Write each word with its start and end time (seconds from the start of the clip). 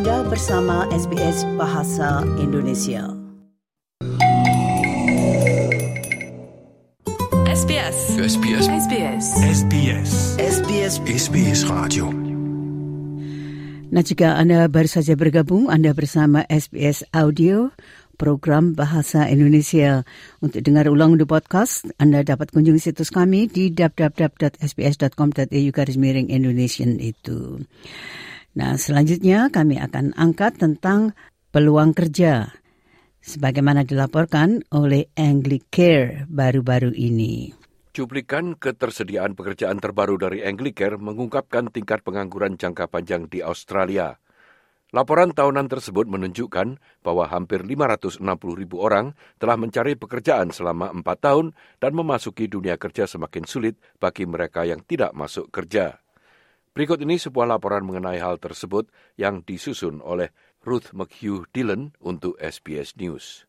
Anda 0.00 0.24
bersama 0.32 0.88
SBS 0.96 1.44
Bahasa 1.60 2.24
Indonesia. 2.40 3.04
SBS. 7.44 8.16
SBS. 8.16 8.64
SBS. 8.80 9.24
SBS. 9.44 10.10
SBS 10.40 10.94
SBS 11.04 11.60
Radio. 11.68 12.08
Nah, 13.92 14.00
jika 14.00 14.40
Anda 14.40 14.72
baru 14.72 14.88
saja 14.88 15.12
bergabung, 15.20 15.68
Anda 15.68 15.92
bersama 15.92 16.48
SBS 16.48 17.04
Audio, 17.12 17.68
program 18.16 18.72
Bahasa 18.72 19.28
Indonesia. 19.28 20.08
Untuk 20.40 20.64
dengar 20.64 20.88
ulang 20.88 21.20
di 21.20 21.28
podcast, 21.28 21.84
Anda 22.00 22.24
dapat 22.24 22.56
kunjungi 22.56 22.80
situs 22.80 23.12
kami 23.12 23.52
di 23.52 23.68
www.sbs.com.au 23.68 25.68
garis 25.76 26.00
miring 26.00 26.32
Indonesian 26.32 26.96
itu. 26.96 27.68
Nah, 28.50 28.74
selanjutnya 28.74 29.46
kami 29.54 29.78
akan 29.78 30.18
angkat 30.18 30.58
tentang 30.58 31.14
peluang 31.54 31.94
kerja 31.94 32.50
sebagaimana 33.22 33.86
dilaporkan 33.86 34.66
oleh 34.74 35.06
Anglicare 35.14 36.26
baru-baru 36.26 36.90
ini. 36.90 37.54
Cuplikan 37.90 38.58
ketersediaan 38.58 39.34
pekerjaan 39.38 39.78
terbaru 39.78 40.18
dari 40.18 40.42
Anglicare 40.42 40.98
mengungkapkan 40.98 41.70
tingkat 41.70 42.02
pengangguran 42.02 42.58
jangka 42.58 42.90
panjang 42.90 43.30
di 43.30 43.42
Australia. 43.42 44.18
Laporan 44.90 45.30
tahunan 45.30 45.70
tersebut 45.70 46.10
menunjukkan 46.10 46.82
bahwa 47.06 47.22
hampir 47.30 47.62
560 47.62 48.18
ribu 48.58 48.82
orang 48.82 49.14
telah 49.38 49.54
mencari 49.54 49.94
pekerjaan 49.94 50.50
selama 50.50 50.90
empat 50.90 51.22
tahun 51.22 51.54
dan 51.78 51.94
memasuki 51.94 52.50
dunia 52.50 52.74
kerja 52.74 53.06
semakin 53.06 53.46
sulit 53.46 53.78
bagi 54.02 54.26
mereka 54.26 54.66
yang 54.66 54.82
tidak 54.82 55.14
masuk 55.14 55.46
kerja. 55.54 56.02
Berikut 56.70 57.02
ini 57.02 57.18
sebuah 57.18 57.50
laporan 57.50 57.82
mengenai 57.82 58.22
hal 58.22 58.38
tersebut 58.38 58.86
yang 59.18 59.42
disusun 59.42 59.98
oleh 59.98 60.30
Ruth 60.62 60.94
McHugh 60.94 61.50
Dillon 61.50 61.98
untuk 61.98 62.38
SBS 62.38 62.94
News. 62.94 63.48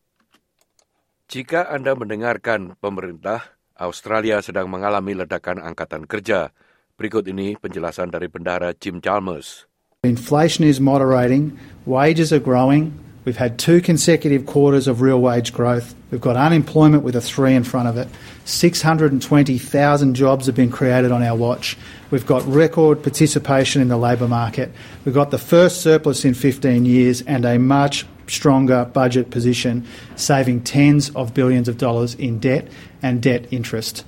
Jika 1.29 1.69
Anda 1.69 1.93
mendengarkan 1.93 2.75
pemerintah, 2.81 3.55
Australia 3.77 4.41
sedang 4.41 4.67
mengalami 4.67 5.15
ledakan 5.15 5.61
angkatan 5.61 6.09
kerja. 6.09 6.49
Berikut 6.97 7.23
ini 7.29 7.55
penjelasan 7.55 8.09
dari 8.09 8.25
Bendahara 8.25 8.73
Jim 8.73 8.99
Chalmers. 8.99 9.69
Inflation 10.01 10.65
is 10.65 10.81
moderating, 10.81 11.53
wages 11.85 12.33
are 12.33 12.41
growing. 12.41 12.89
We've 13.23 13.37
had 13.37 13.59
two 13.59 13.81
consecutive 13.81 14.47
quarters 14.47 14.87
of 14.87 15.01
real 15.01 15.21
wage 15.21 15.53
growth. 15.53 15.93
We've 16.09 16.21
got 16.21 16.35
unemployment 16.35 17.03
with 17.03 17.15
a 17.15 17.21
three 17.21 17.53
in 17.53 17.63
front 17.63 17.87
of 17.87 17.97
it. 17.97 18.07
620,000 18.45 20.15
jobs 20.15 20.47
have 20.47 20.55
been 20.55 20.71
created 20.71 21.11
on 21.11 21.21
our 21.21 21.35
watch. 21.35 21.77
We've 22.09 22.25
got 22.25 22.45
record 22.47 23.03
participation 23.03 23.81
in 23.81 23.89
the 23.89 23.97
labour 23.97 24.27
market. 24.27 24.71
We've 25.05 25.13
got 25.13 25.29
the 25.29 25.37
first 25.37 25.81
surplus 25.81 26.25
in 26.25 26.33
15 26.33 26.85
years 26.85 27.21
and 27.21 27.45
a 27.45 27.59
much 27.59 28.05
stronger 28.27 28.85
budget 28.85 29.29
position, 29.29 29.85
saving 30.15 30.63
tens 30.63 31.09
of 31.11 31.33
billions 31.33 31.67
of 31.67 31.77
dollars 31.77 32.15
in 32.15 32.39
debt 32.39 32.67
and 33.03 33.21
debt 33.21 33.45
interest. 33.51 34.03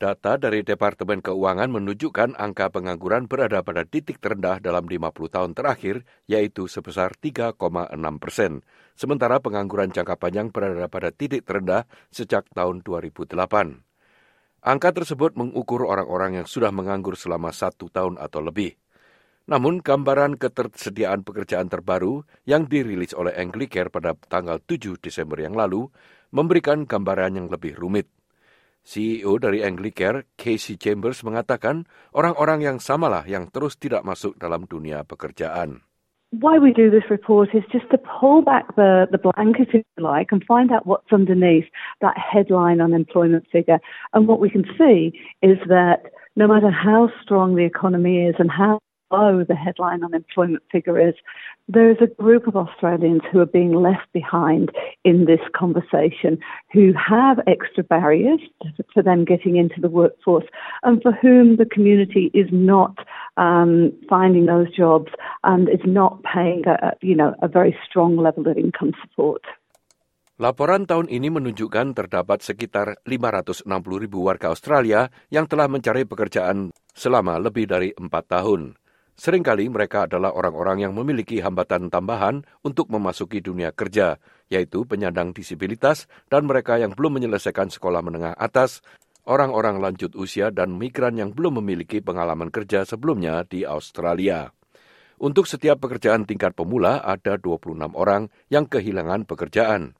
Data 0.00 0.40
dari 0.40 0.64
Departemen 0.64 1.20
Keuangan 1.20 1.68
menunjukkan 1.76 2.40
angka 2.40 2.72
pengangguran 2.72 3.28
berada 3.28 3.60
pada 3.60 3.84
titik 3.84 4.16
terendah 4.16 4.56
dalam 4.56 4.88
50 4.88 5.12
tahun 5.28 5.52
terakhir, 5.52 6.08
yaitu 6.24 6.72
sebesar 6.72 7.12
3,6 7.20 7.60
persen. 8.16 8.64
Sementara 8.96 9.44
pengangguran 9.44 9.92
jangka 9.92 10.16
panjang 10.16 10.48
berada 10.48 10.88
pada 10.88 11.12
titik 11.12 11.44
terendah 11.44 11.84
sejak 12.08 12.48
tahun 12.56 12.80
2008. 12.80 13.36
Angka 14.64 14.88
tersebut 14.96 15.36
mengukur 15.36 15.84
orang-orang 15.84 16.40
yang 16.40 16.48
sudah 16.48 16.72
menganggur 16.72 17.12
selama 17.12 17.52
satu 17.52 17.92
tahun 17.92 18.16
atau 18.16 18.40
lebih. 18.40 18.80
Namun 19.52 19.84
gambaran 19.84 20.40
ketersediaan 20.40 21.28
pekerjaan 21.28 21.68
terbaru 21.68 22.24
yang 22.48 22.64
dirilis 22.64 23.12
oleh 23.12 23.36
Anglicare 23.36 23.92
pada 23.92 24.16
tanggal 24.16 24.64
7 24.64 24.96
Desember 24.96 25.36
yang 25.44 25.52
lalu 25.52 25.92
memberikan 26.32 26.88
gambaran 26.88 27.36
yang 27.36 27.52
lebih 27.52 27.76
rumit. 27.76 28.08
CEO 28.90 29.38
dari 29.38 29.62
Anglicare, 29.62 30.34
Casey 30.34 30.74
Chambers, 30.74 31.22
mengatakan 31.22 31.86
orang-orang 32.10 32.66
yang 32.66 32.76
samalah 32.82 33.22
yang 33.30 33.46
terus 33.54 33.78
tidak 33.78 34.02
masuk 34.02 34.34
dalam 34.34 34.66
dunia 34.66 35.06
pekerjaan. 35.06 35.86
why 36.30 36.58
we 36.58 36.72
do 36.72 36.90
this 36.90 37.10
report 37.10 37.48
is 37.54 37.64
just 37.72 37.90
to 37.90 37.98
pull 37.98 38.42
back 38.42 38.76
the, 38.76 39.06
the 39.10 39.18
blanket, 39.18 39.68
if 39.74 39.82
you 39.96 40.04
like, 40.04 40.28
and 40.30 40.44
find 40.44 40.70
out 40.70 40.86
what's 40.86 41.12
underneath 41.12 41.64
that 42.00 42.14
headline 42.16 42.80
unemployment 42.80 43.44
figure. 43.50 43.80
And 44.12 44.28
what 44.28 44.38
we 44.38 44.48
can 44.48 44.64
see 44.78 45.12
is 45.42 45.58
that 45.68 46.12
no 46.36 46.46
matter 46.46 46.70
how 46.70 47.10
strong 47.22 47.56
the 47.56 47.64
economy 47.64 48.26
is 48.26 48.36
and 48.38 48.50
how 48.50 48.78
low 49.10 49.44
the 49.44 49.54
headline 49.54 50.04
unemployment 50.04 50.62
figure 50.70 50.98
is, 50.98 51.14
there 51.68 51.90
is 51.90 51.98
a 52.00 52.06
group 52.06 52.46
of 52.46 52.56
Australians 52.56 53.22
who 53.30 53.40
are 53.40 53.46
being 53.46 53.72
left 53.72 54.12
behind 54.12 54.70
in 55.04 55.26
this 55.26 55.40
conversation 55.54 56.38
who 56.72 56.92
have 56.94 57.38
extra 57.46 57.84
barriers 57.84 58.40
them 59.10 59.24
getting 59.24 59.56
into 59.56 59.80
the 59.80 59.88
workforce 59.88 60.44
and 60.82 61.02
for 61.02 61.12
whom 61.12 61.56
the 61.56 61.66
community 61.66 62.30
is 62.34 62.48
not 62.52 62.98
um, 63.36 63.92
finding 64.08 64.46
those 64.46 64.70
jobs 64.74 65.10
and 65.44 65.68
is 65.68 65.84
not 65.84 66.22
paying 66.22 66.62
a, 66.66 66.92
you 67.00 67.14
know, 67.14 67.34
a 67.42 67.48
very 67.48 67.76
strong 67.86 68.16
level 68.16 68.46
of 68.48 68.56
income 68.56 68.92
support. 69.02 69.42
Laporan 70.40 70.88
tahun 70.88 71.12
ini 71.12 71.28
menunjukkan 71.28 71.92
terdapat 71.92 72.40
sekitar 72.40 72.96
560 73.04 73.68
ribu 74.00 74.24
warga 74.24 74.48
Australia 74.48 75.12
yang 75.28 75.44
telah 75.44 75.68
mencari 75.68 76.08
pekerjaan 76.08 76.72
selama 76.96 77.36
lebih 77.36 77.68
dari 77.68 77.92
empat 77.92 78.40
tahun. 78.40 78.79
Seringkali 79.20 79.68
mereka 79.68 80.08
adalah 80.08 80.32
orang-orang 80.32 80.88
yang 80.88 80.96
memiliki 80.96 81.44
hambatan 81.44 81.92
tambahan 81.92 82.40
untuk 82.64 82.88
memasuki 82.88 83.44
dunia 83.44 83.68
kerja, 83.68 84.16
yaitu 84.48 84.88
penyandang 84.88 85.36
disabilitas 85.36 86.08
dan 86.32 86.48
mereka 86.48 86.80
yang 86.80 86.96
belum 86.96 87.20
menyelesaikan 87.20 87.68
sekolah 87.68 88.00
menengah 88.00 88.32
atas, 88.32 88.80
orang-orang 89.28 89.76
lanjut 89.76 90.16
usia 90.16 90.48
dan 90.48 90.72
migran 90.72 91.20
yang 91.20 91.36
belum 91.36 91.60
memiliki 91.60 92.00
pengalaman 92.00 92.48
kerja 92.48 92.88
sebelumnya 92.88 93.44
di 93.44 93.68
Australia. 93.68 94.56
Untuk 95.20 95.44
setiap 95.44 95.84
pekerjaan 95.84 96.24
tingkat 96.24 96.56
pemula 96.56 97.04
ada 97.04 97.36
26 97.36 97.76
orang 97.92 98.32
yang 98.48 98.64
kehilangan 98.64 99.28
pekerjaan. 99.28 99.92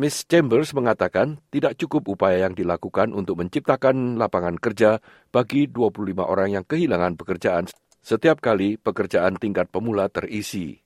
Miss 0.00 0.24
Chambers 0.24 0.72
mengatakan 0.72 1.44
tidak 1.52 1.76
cukup 1.76 2.08
upaya 2.16 2.48
yang 2.48 2.56
dilakukan 2.56 3.12
untuk 3.12 3.44
menciptakan 3.44 4.16
lapangan 4.16 4.56
kerja 4.56 4.96
bagi 5.28 5.68
25 5.68 6.24
orang 6.24 6.56
yang 6.56 6.64
kehilangan 6.64 7.20
pekerjaan 7.20 7.68
setiap 8.00 8.42
kali 8.42 8.78
pekerjaan 8.78 9.36
tingkat 9.36 9.68
pemula 9.68 10.08
terisi. 10.08 10.78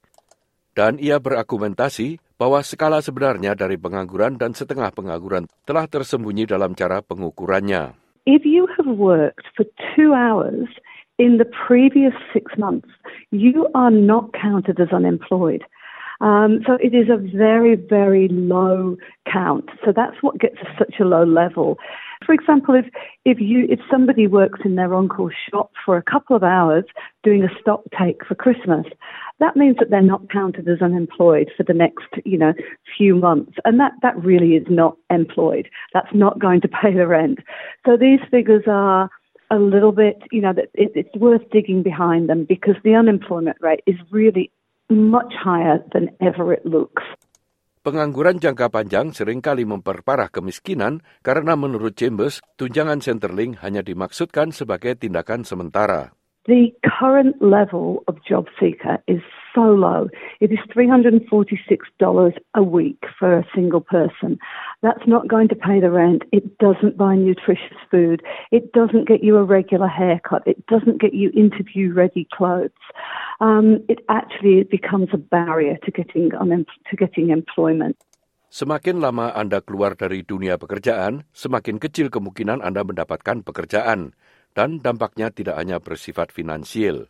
Dan 0.73 0.97
ia 0.97 1.21
berakumentasi 1.21 2.17
bahwa 2.41 2.65
skala 2.65 3.05
sebenarnya 3.05 3.53
dari 3.53 3.77
pengangguran 3.77 4.41
dan 4.41 4.56
setengah 4.56 4.89
pengangguran 4.91 5.45
telah 5.69 5.84
tersembunyi 5.84 6.49
dalam 6.49 6.73
cara 6.73 7.05
pengukurannya. 7.05 7.93
If 8.25 8.49
you 8.49 8.65
have 8.78 8.89
worked 8.89 9.47
for 9.53 9.69
two 9.93 10.17
hours 10.17 10.71
in 11.21 11.37
the 11.37 11.47
previous 11.47 12.17
six 12.33 12.56
months, 12.56 12.89
you 13.31 13.69
are 13.77 13.93
not 13.93 14.33
counted 14.33 14.81
as 14.81 14.91
unemployed. 14.94 15.62
Um, 16.23 16.62
so 16.67 16.79
it 16.79 16.94
is 16.94 17.11
a 17.11 17.19
very, 17.19 17.75
very 17.75 18.31
low 18.31 18.97
count. 19.27 19.69
So 19.84 19.91
that's 19.91 20.23
what 20.23 20.39
gets 20.39 20.56
us 20.62 20.71
such 20.79 21.03
a 21.03 21.05
low 21.05 21.27
level. 21.27 21.79
For 22.25 22.33
example, 22.33 22.75
if, 22.75 22.87
if 23.25 23.41
you 23.41 23.66
if 23.69 23.81
somebody 23.91 24.27
works 24.27 24.60
in 24.65 24.77
their 24.77 24.94
uncle's 24.94 25.33
shop 25.50 25.72
for 25.84 25.97
a 25.97 26.03
couple 26.03 26.37
of 26.37 26.43
hours 26.43 26.84
doing 27.22 27.44
a 27.44 27.60
stock 27.60 27.83
take 27.99 28.25
for 28.25 28.34
Christmas, 28.34 28.87
that 29.41 29.56
means 29.56 29.77
that 29.78 29.91
they're 29.91 30.03
not 30.03 30.31
counted 30.31 30.69
as 30.69 30.81
unemployed 30.81 31.50
for 31.56 31.62
the 31.65 31.75
next, 31.75 32.06
you 32.25 32.38
know, 32.38 32.53
few 32.97 33.15
months. 33.15 33.53
And 33.65 33.81
that, 33.81 33.93
that 34.03 34.16
really 34.22 34.55
is 34.55 34.66
not 34.69 34.97
employed. 35.11 35.69
That's 35.93 36.15
not 36.15 36.38
going 36.38 36.61
to 36.62 36.69
pay 36.82 36.94
the 36.94 37.06
rent. 37.06 37.41
So 37.84 37.97
these 37.97 38.21
figures 38.31 38.65
are 38.66 39.11
a 39.50 39.59
little 39.59 39.93
bit, 39.93 40.22
you 40.31 40.41
know, 40.41 40.50
it, 40.50 40.71
it's 40.75 41.15
worth 41.16 41.43
digging 41.50 41.82
behind 41.82 42.29
them 42.29 42.44
because 42.44 42.76
the 42.85 42.94
unemployment 42.94 43.58
rate 43.61 43.82
is 43.87 43.96
really 44.11 44.50
much 44.88 45.32
higher 45.35 45.82
than 45.93 46.11
ever 46.20 46.52
it 46.52 46.64
looks. 46.64 47.02
Pengangguran 47.82 48.38
jangka 48.38 48.70
panjang 48.70 49.11
sering 49.11 49.43
kali 49.43 49.67
memperparah 49.67 50.31
kemiskinan 50.31 51.02
karena 51.19 51.58
menurut 51.58 51.99
Chambers, 51.99 52.38
tunjangan 52.55 53.02
Centerlink 53.02 53.58
hanya 53.58 53.82
dimaksudkan 53.82 54.55
sebagai 54.55 54.94
tindakan 54.94 55.43
sementara. 55.43 56.14
The 56.46 56.70
current 56.87 57.43
level 57.43 58.06
of 58.06 58.23
job 58.23 58.46
seeker 58.55 59.02
is 59.11 59.19
It 59.54 60.50
is 60.50 60.58
$346 60.75 62.38
a 62.54 62.62
week 62.62 63.04
for 63.19 63.37
a 63.37 63.46
single 63.54 63.81
person. 63.81 64.38
That's 64.82 65.06
not 65.06 65.28
going 65.28 65.49
to 65.49 65.54
pay 65.54 65.81
the 65.81 65.90
rent. 65.90 66.22
It 66.32 66.58
doesn't 66.58 66.96
buy 66.96 67.16
nutritious 67.16 67.76
food. 67.90 68.22
It 68.50 68.72
doesn't 68.72 69.08
get 69.08 69.22
you 69.22 69.37
a 69.37 69.44
regular 69.44 69.88
haircut. 69.88 70.43
It 70.46 70.66
doesn't 70.66 71.00
get 71.00 71.14
you 71.14 71.31
interview 71.34 71.93
ready 71.93 72.26
clothes. 72.32 72.70
Um, 73.40 73.84
it 73.88 74.00
actually 74.08 74.64
becomes 74.64 75.08
a 75.12 75.19
barrier 75.19 75.76
to 75.84 75.90
getting, 75.90 76.31
to 76.31 76.96
getting 76.96 77.31
employment. 77.31 77.96
Semakin 78.52 79.00
lama 79.00 79.32
Anda 79.32 79.64
keluar 79.64 79.96
dari 79.96 80.20
dunia 80.28 80.60
pekerjaan, 80.60 81.25
semakin 81.32 81.81
kecil 81.81 82.12
kemungkinan 82.12 82.60
Anda 82.60 82.84
mendapatkan 82.84 83.40
pekerjaan, 83.48 84.12
dan 84.52 84.84
dampaknya 84.84 85.32
tidak 85.32 85.56
hanya 85.56 85.81
bersifat 85.81 86.37
finansial. 86.37 87.08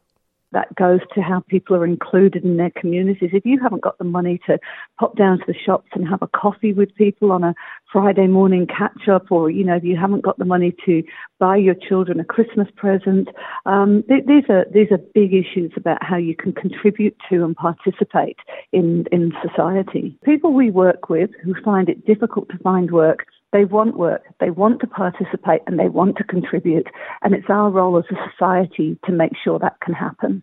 That 0.53 0.75
goes 0.75 1.01
to 1.15 1.21
how 1.21 1.41
people 1.49 1.77
are 1.77 1.85
included 1.85 2.45
in 2.45 2.57
their 2.57 2.71
communities. 2.71 3.31
If 3.33 3.45
you 3.45 3.59
haven't 3.61 3.83
got 3.83 3.99
the 3.99 4.05
money 4.05 4.41
to 4.47 4.59
pop 4.99 5.17
down 5.17 5.39
to 5.39 5.45
the 5.47 5.55
shops 5.55 5.89
and 5.95 6.07
have 6.09 6.23
a 6.23 6.29
coffee 6.29 6.73
with 6.73 6.95
people 6.95 7.33
on 7.33 7.43
a 7.43 7.55
Friday 7.93 8.27
morning 8.27 8.67
catch 8.67 9.09
up, 9.09 9.31
or 9.31 9.51
you 9.51 9.65
know, 9.65 9.77
if 9.77 9.85
you 9.85 9.97
haven't 9.97 10.23
got 10.23 10.39
the 10.39 10.45
money 10.45 10.75
to 10.87 11.03
buy 11.39 11.57
your 11.57 11.75
children 11.75 12.21
a 12.21 12.25
Christmas 12.25 12.69
present, 12.77 13.29
um, 13.67 14.03
th- 14.09 14.25
these 14.27 14.45
are 14.49 14.67
these 14.73 14.91
are 14.91 14.99
big 15.15 15.35
issues 15.35 15.73
about 15.77 16.03
how 16.03 16.17
you 16.17 16.35
can 16.37 16.53
contribute 16.53 17.17
to 17.29 17.45
and 17.45 17.57
participate 17.57 18.39
in 18.73 19.05
in 19.13 19.33
society. 19.47 20.17
People 20.25 20.53
we 20.53 20.71
work 20.71 21.09
with 21.09 21.31
who 21.43 21.55
find 21.63 21.89
it 21.89 22.07
difficult 22.07 22.49
to 22.51 22.59
find 22.59 22.91
work 22.91 23.27
they 23.53 23.69
want 23.69 23.95
work, 24.01 24.25
they 24.41 24.51
want 24.51 24.81
to 24.81 24.89
participate, 24.89 25.63
and 25.69 25.79
they 25.79 25.89
want 25.89 26.17
to 26.17 26.25
contribute. 26.25 26.89
And 27.21 27.37
it's 27.37 27.53
our 27.53 27.69
role 27.71 28.01
as 28.01 28.09
a 28.09 28.19
society 28.33 28.99
to 29.05 29.13
make 29.13 29.37
sure 29.37 29.61
that 29.61 29.79
can 29.85 29.95
happen. 29.95 30.43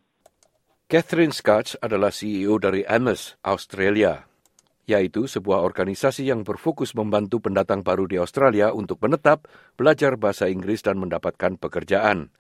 Catherine 0.90 1.34
Scotch 1.34 1.78
adalah 1.86 2.10
CEO 2.10 2.58
dari 2.58 2.82
AMES, 2.82 3.38
Australia, 3.46 4.26
yaitu 4.90 5.30
sebuah 5.30 5.62
organisasi 5.62 6.26
yang 6.26 6.42
berfokus 6.42 6.98
membantu 6.98 7.46
pendatang 7.46 7.86
baru 7.86 8.10
di 8.10 8.18
Australia 8.18 8.74
untuk 8.74 8.98
menetap, 9.06 9.46
belajar 9.78 10.18
bahasa 10.18 10.50
Inggris, 10.50 10.82
dan 10.82 10.98
mendapatkan 10.98 11.62
pekerjaan. 11.62 12.34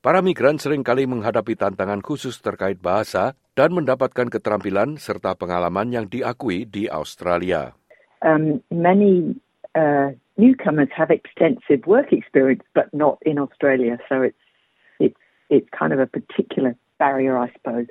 Para 0.00 0.22
migran 0.22 0.56
sering 0.62 0.86
kali 0.86 1.04
menghadapi 1.04 1.58
tantangan 1.58 2.00
khusus 2.00 2.38
terkait 2.38 2.78
bahasa 2.78 3.34
dan 3.58 3.74
mendapatkan 3.74 4.32
keterampilan 4.32 4.96
serta 4.96 5.34
pengalaman 5.34 5.90
yang 5.92 6.06
diakui 6.06 6.64
di 6.64 6.86
Australia. 6.88 7.74
Um, 8.22 8.62
many 8.70 9.34
uh, 9.74 10.10
newcomers 10.36 10.88
have 10.96 11.10
extensive 11.10 11.86
work 11.86 12.12
experience, 12.12 12.62
but 12.74 12.92
not 12.92 13.18
in 13.22 13.38
Australia. 13.38 13.98
So 14.08 14.22
it's 14.22 14.36
it's 14.98 15.20
it's 15.48 15.68
kind 15.70 15.92
of 15.92 15.98
a 15.98 16.06
particular 16.06 16.76
barrier, 16.98 17.38
I 17.38 17.52
suppose. 17.52 17.86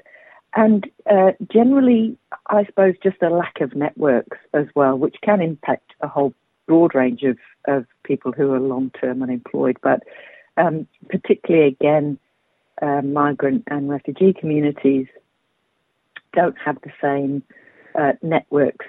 And 0.55 0.89
uh, 1.09 1.31
generally, 1.51 2.17
I 2.47 2.65
suppose 2.65 2.95
just 3.03 3.21
a 3.21 3.29
lack 3.29 3.61
of 3.61 3.75
networks 3.75 4.37
as 4.53 4.65
well, 4.75 4.97
which 4.97 5.17
can 5.21 5.41
impact 5.41 5.91
a 6.01 6.07
whole 6.07 6.33
broad 6.65 6.95
range 6.95 7.23
of, 7.23 7.37
of 7.67 7.85
people 8.03 8.31
who 8.31 8.53
are 8.53 8.59
long 8.59 8.91
term 8.99 9.21
unemployed. 9.21 9.77
But 9.81 10.03
um, 10.57 10.87
particularly, 11.09 11.67
again, 11.67 12.17
uh, 12.81 13.01
migrant 13.01 13.63
and 13.67 13.89
refugee 13.89 14.33
communities 14.33 15.07
don't 16.33 16.57
have 16.57 16.77
the 16.81 16.91
same 17.01 17.43
uh, 17.95 18.13
networks 18.21 18.85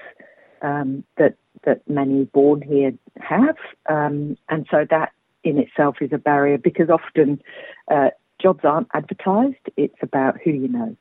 um, 0.63 1.05
that 1.17 1.37
that 1.65 1.85
many 1.89 2.25
born 2.25 2.63
here 2.63 2.93
have, 3.21 3.57
um, 3.89 4.37
and 4.49 4.67
so 4.71 4.87
that 4.89 5.13
in 5.45 5.59
itself 5.59 5.97
is 6.01 6.13
a 6.13 6.19
barrier 6.19 6.59
because 6.59 6.89
often 6.89 7.41
uh, 7.91 8.11
jobs 8.41 8.65
aren't 8.65 8.89
advertised. 8.95 9.65
It's 9.77 10.01
about 10.03 10.41
who 10.45 10.51
you 10.51 10.69
know. 10.69 10.97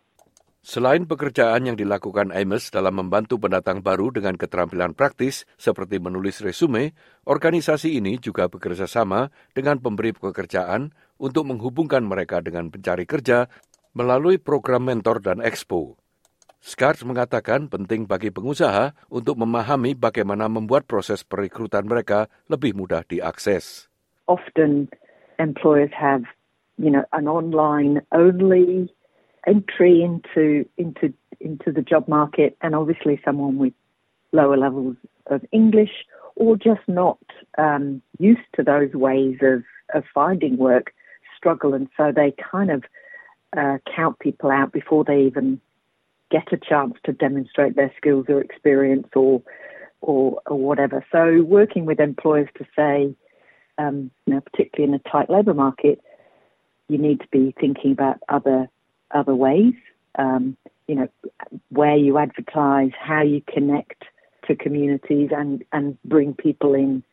Selain 0.60 1.08
pekerjaan 1.08 1.72
yang 1.72 1.80
dilakukan 1.80 2.36
Amos 2.36 2.68
dalam 2.68 3.00
membantu 3.00 3.40
pendatang 3.40 3.80
baru 3.80 4.12
dengan 4.12 4.36
keterampilan 4.36 4.92
praktis 4.92 5.48
seperti 5.56 6.04
menulis 6.04 6.44
resume, 6.44 6.92
organisasi 7.24 7.96
ini 7.96 8.20
juga 8.20 8.52
bekerja 8.52 8.84
sama 8.84 9.32
dengan 9.56 9.80
pemberi 9.80 10.12
pekerjaan 10.12 10.92
untuk 11.16 11.48
menghubungkan 11.48 12.04
mereka 12.04 12.44
dengan 12.44 12.68
pencari 12.68 13.08
kerja 13.08 13.48
melalui 13.96 14.36
program 14.36 14.84
mentor 14.84 15.24
dan 15.24 15.40
expo. 15.40 15.96
Scars 16.60 17.08
mengatakan 17.08 17.72
penting 17.72 18.04
bagi 18.04 18.36
pengusaha 18.36 18.92
untuk 19.08 19.40
memahami 19.40 19.96
bagaimana 19.96 20.52
membuat 20.52 20.84
proses 20.92 21.24
perekrutan 21.24 21.88
mereka 21.88 22.28
lebih 22.52 22.76
mudah 22.76 23.08
diakses. 23.08 23.88
Often 24.28 24.92
employers 25.40 25.90
have, 25.96 26.28
you 26.76 26.92
know, 26.92 27.08
an 27.16 27.32
online 27.32 28.04
only 28.12 28.92
entry 29.48 30.04
into 30.04 30.68
into 30.76 31.16
into 31.40 31.72
the 31.72 31.82
job 31.82 32.08
market 32.12 32.60
and 32.60 32.76
obviously 32.76 33.16
someone 33.24 33.56
with 33.56 33.74
lower 34.36 34.60
levels 34.60 35.00
of 35.28 35.40
English 35.52 36.04
or 36.36 36.60
just 36.60 36.84
not 36.88 37.20
um, 37.58 38.02
used 38.20 38.48
to 38.56 38.64
those 38.64 38.94
ways 38.94 39.38
of, 39.42 39.64
of 39.94 40.04
finding 40.14 40.58
work 40.58 40.94
struggle 41.38 41.74
and 41.74 41.88
so 41.96 42.12
they 42.12 42.36
kind 42.36 42.70
of 42.70 42.84
uh, 43.56 43.78
count 43.96 44.20
people 44.20 44.52
out 44.52 44.72
before 44.72 45.04
they 45.04 45.22
even 45.22 45.60
get 46.30 46.54
a 46.54 46.58
chance 46.58 46.96
to 47.06 47.12
demonstrate 47.14 47.76
their 47.76 47.92
skills 47.98 48.26
or 48.30 48.42
experience 48.42 49.08
or 49.16 49.42
or, 50.02 50.40
or 50.46 50.58
whatever. 50.58 51.06
So 51.12 51.44
working 51.44 51.86
with 51.86 52.00
employers 52.00 52.48
to 52.58 52.66
say, 52.76 53.14
um, 53.78 54.12
you 54.26 54.34
know, 54.34 54.42
particularly 54.42 54.94
in 54.94 55.00
a 55.00 55.10
tight 55.10 55.30
labour 55.30 55.54
market, 55.54 56.00
you 56.88 56.98
need 56.98 57.20
to 57.20 57.28
be 57.31 57.54
thinking 57.60 57.92
about 57.92 58.18
other 58.28 58.68
other 59.12 59.36
ways. 59.36 59.76
Um, 60.18 60.58
you 60.88 60.96
know, 60.96 61.08
where 61.70 61.96
you 61.96 62.18
advertise, 62.18 62.92
how 62.98 63.22
you 63.22 63.42
connect 63.46 64.10
to 64.48 64.56
communities, 64.56 65.30
and 65.32 65.64
and 65.72 66.02
bring 66.04 66.34
people 66.34 66.74
in. 66.74 67.06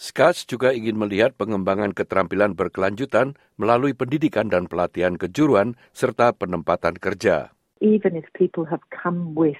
Scotch 0.00 0.48
juga 0.48 0.72
ingin 0.72 0.96
melihat 0.96 1.36
pengembangan 1.36 1.92
keterampilan 1.92 2.56
berkelanjutan 2.56 3.36
melalui 3.60 3.92
pendidikan 3.92 4.48
dan 4.48 4.64
pelatihan 4.64 5.20
kejuruan 5.20 5.76
serta 5.92 6.32
penempatan 6.32 6.96
kerja. 6.96 7.52
Even 7.80 8.16
if 8.16 8.24
people 8.34 8.64
have 8.64 8.80
come 8.90 9.34
with 9.34 9.56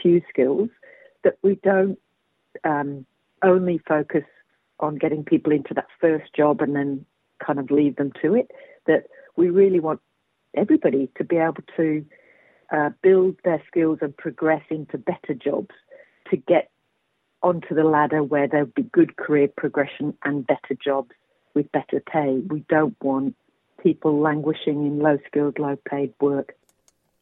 few 0.00 0.22
skills, 0.28 0.68
that 1.24 1.38
we 1.42 1.56
don't 1.62 1.98
um, 2.64 3.06
only 3.42 3.78
focus 3.78 4.24
on 4.78 4.96
getting 4.96 5.24
people 5.24 5.52
into 5.52 5.74
that 5.74 5.86
first 6.00 6.32
job 6.34 6.60
and 6.60 6.76
then 6.76 7.04
kind 7.44 7.58
of 7.58 7.70
leave 7.70 7.96
them 7.96 8.12
to 8.22 8.34
it. 8.34 8.50
That 8.86 9.06
we 9.36 9.50
really 9.50 9.80
want 9.80 10.00
everybody 10.54 11.10
to 11.16 11.24
be 11.24 11.36
able 11.36 11.62
to 11.76 12.04
uh, 12.70 12.90
build 13.02 13.36
their 13.44 13.62
skills 13.66 13.98
and 14.00 14.16
progress 14.16 14.62
into 14.70 14.98
better 14.98 15.34
jobs 15.34 15.74
to 16.30 16.36
get 16.36 16.70
onto 17.42 17.74
the 17.74 17.84
ladder 17.84 18.22
where 18.22 18.48
there'll 18.48 18.66
be 18.66 18.82
good 18.82 19.16
career 19.16 19.48
progression 19.56 20.16
and 20.24 20.46
better 20.46 20.74
jobs 20.82 21.12
with 21.54 21.70
better 21.72 22.00
pay. 22.00 22.42
We 22.48 22.64
don't 22.68 22.96
want 23.00 23.36
people 23.82 24.20
languishing 24.20 24.86
in 24.86 24.98
low 24.98 25.18
skilled, 25.26 25.58
low 25.58 25.76
paid 25.88 26.12
work. 26.20 26.56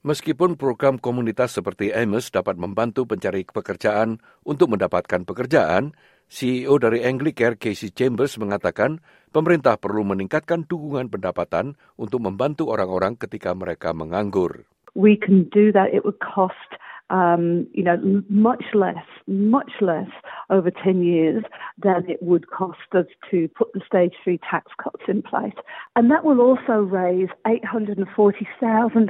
Meskipun 0.05 0.61
program 0.61 1.01
komunitas 1.01 1.57
seperti 1.57 1.89
Amos 1.89 2.29
dapat 2.29 2.61
membantu 2.61 3.09
pencari 3.09 3.41
pekerjaan 3.41 4.21
untuk 4.45 4.77
mendapatkan 4.77 5.25
pekerjaan, 5.25 5.97
CEO 6.29 6.77
dari 6.77 7.01
Anglicare 7.09 7.57
Casey 7.57 7.89
Chambers 7.89 8.37
mengatakan 8.37 9.01
pemerintah 9.33 9.81
perlu 9.81 10.05
meningkatkan 10.05 10.69
dukungan 10.69 11.09
pendapatan 11.09 11.81
untuk 11.97 12.21
membantu 12.21 12.69
orang-orang 12.69 13.17
ketika 13.17 13.57
mereka 13.57 13.97
menganggur. 13.97 14.69
We 14.93 15.17
can 15.17 15.49
do 15.49 15.73
that. 15.73 15.97
It 15.97 16.05
would 16.05 16.21
cost 16.21 16.77
um, 17.15 17.71
you 17.71 17.87
know, 17.87 17.95
much 18.27 18.75
less, 18.75 19.07
much 19.31 19.71
less 19.81 20.11
over 20.51 20.71
10 20.75 21.07
years 21.07 21.45
than 21.79 22.03
it 22.11 22.19
would 22.21 22.51
cost 22.51 22.91
us 22.91 23.07
to 23.31 23.47
put 23.55 23.71
the 23.73 23.81
stage 23.87 24.19
three 24.25 24.43
tax 24.43 24.73
cuts 24.83 25.07
in 25.07 25.23
place. 25.23 25.55
And 25.95 26.11
that 26.11 26.27
will 26.27 26.43
also 26.43 26.83
raise 26.83 27.31
840,000 27.47 28.03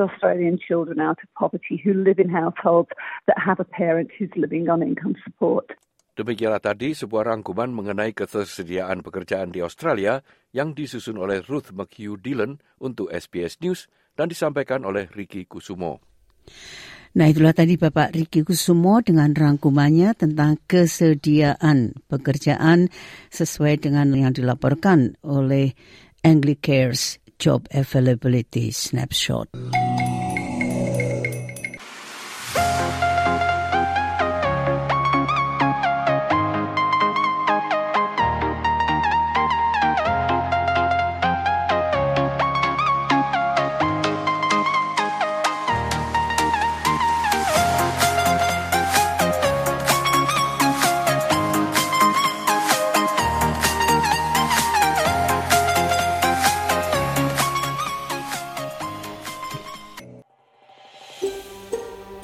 Australian 0.00 0.61
children 0.61 1.00
out 1.00 1.16
of 1.25 1.32
poverty 1.32 1.80
who 1.80 1.96
live 1.96 2.20
in 2.20 2.28
households 2.28 2.92
that 3.25 3.40
have 3.40 3.58
a 3.58 3.64
parent 3.64 4.11
who's 4.18 4.30
living 4.37 4.68
on 4.68 4.84
income 4.84 5.16
support. 5.25 5.73
Demikianlah 6.14 6.62
tadi 6.62 6.94
sebuah 6.94 7.26
rangkuman 7.26 7.75
mengenai 7.75 8.14
ketersediaan 8.14 9.02
pekerjaan 9.02 9.50
di 9.50 9.64
Australia 9.64 10.23
yang 10.54 10.70
disusun 10.70 11.18
oleh 11.18 11.42
Ruth 11.50 11.75
McHugh 11.75 12.20
Dillon 12.20 12.62
untuk 12.78 13.11
SBS 13.11 13.58
News 13.64 13.90
dan 14.14 14.30
disampaikan 14.30 14.87
oleh 14.87 15.11
Ricky 15.11 15.42
Kusumo. 15.42 15.99
Nah 17.14 17.30
itulah 17.30 17.54
tadi 17.54 17.78
Bapak 17.78 18.11
Riki 18.11 18.42
Kusumo 18.42 18.99
dengan 18.99 19.30
rangkumannya 19.30 20.18
tentang 20.18 20.59
kesediaan 20.66 21.94
pekerjaan 22.11 22.90
sesuai 23.30 23.87
dengan 23.87 24.11
yang 24.18 24.35
dilaporkan 24.35 25.14
oleh 25.23 25.78
Anglicare's 26.26 27.23
Job 27.38 27.71
Availability 27.71 28.75
Snapshot. 28.75 29.47